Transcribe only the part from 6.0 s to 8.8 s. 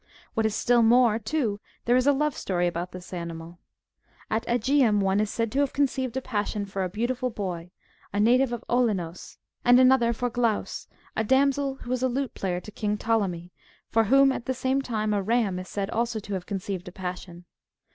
a passion for a beautiful boy, a native of